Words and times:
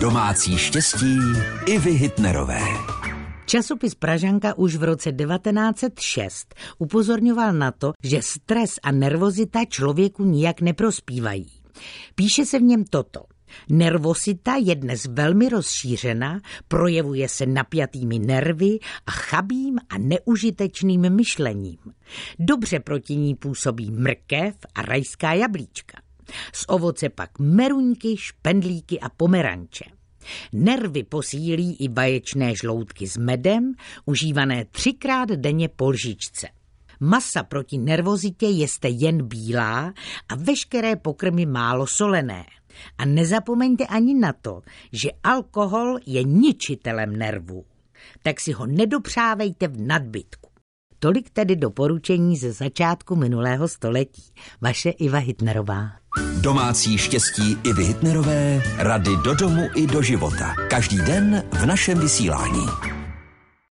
Domácí 0.00 0.58
štěstí 0.58 1.18
i 1.66 1.78
vy 1.78 1.90
Hitnerové. 1.90 2.60
Časopis 3.46 3.94
Pražanka 3.94 4.58
už 4.58 4.76
v 4.76 4.82
roce 4.84 5.12
1906 5.12 6.54
upozorňoval 6.78 7.52
na 7.52 7.72
to, 7.72 7.92
že 8.04 8.22
stres 8.22 8.70
a 8.82 8.92
nervozita 8.92 9.64
člověku 9.64 10.24
nijak 10.24 10.60
neprospívají. 10.60 11.46
Píše 12.14 12.44
se 12.44 12.58
v 12.58 12.62
něm 12.62 12.84
toto. 12.84 13.20
Nervosita 13.70 14.56
je 14.56 14.74
dnes 14.74 15.06
velmi 15.06 15.48
rozšířena, 15.48 16.40
projevuje 16.68 17.28
se 17.28 17.46
napjatými 17.46 18.18
nervy 18.18 18.78
a 19.06 19.10
chabým 19.10 19.78
a 19.88 19.98
neužitečným 19.98 21.10
myšlením. 21.10 21.78
Dobře 22.38 22.80
proti 22.80 23.16
ní 23.16 23.34
působí 23.34 23.90
mrkev 23.90 24.54
a 24.74 24.82
rajská 24.82 25.32
jablíčka. 25.32 26.07
Z 26.52 26.64
ovoce 26.68 27.08
pak 27.08 27.38
meruňky, 27.38 28.16
špendlíky 28.16 29.00
a 29.00 29.08
pomeranče. 29.08 29.84
Nervy 30.52 31.02
posílí 31.02 31.76
i 31.76 31.88
vaječné 31.88 32.54
žloutky 32.54 33.08
s 33.08 33.16
medem, 33.16 33.72
užívané 34.04 34.64
třikrát 34.64 35.28
denně 35.28 35.68
po 35.68 35.90
lžičce. 35.90 36.48
Masa 37.00 37.42
proti 37.42 37.78
nervozitě 37.78 38.46
jeste 38.46 38.88
jen 38.88 39.28
bílá 39.28 39.92
a 40.28 40.34
veškeré 40.34 40.96
pokrmy 40.96 41.46
málo 41.46 41.86
solené. 41.86 42.44
A 42.98 43.04
nezapomeňte 43.04 43.86
ani 43.86 44.14
na 44.14 44.32
to, 44.32 44.62
že 44.92 45.10
alkohol 45.24 45.98
je 46.06 46.22
ničitelem 46.22 47.16
nervů. 47.16 47.64
Tak 48.22 48.40
si 48.40 48.52
ho 48.52 48.66
nedopřávejte 48.66 49.68
v 49.68 49.80
nadbytku. 49.80 50.47
Tolik 51.00 51.30
tedy 51.30 51.56
doporučení 51.56 52.36
ze 52.36 52.52
začátku 52.52 53.16
minulého 53.16 53.68
století. 53.68 54.22
Vaše 54.60 54.90
Iva 54.90 55.18
Hitnerová. 55.18 55.90
Domácí 56.40 56.98
štěstí 56.98 57.56
i 57.64 57.72
Hitnerové, 57.82 58.62
rady 58.76 59.10
do 59.24 59.34
domu 59.34 59.62
i 59.76 59.86
do 59.86 60.02
života. 60.02 60.54
Každý 60.70 60.96
den 60.96 61.42
v 61.52 61.66
našem 61.66 61.98
vysílání. 61.98 62.97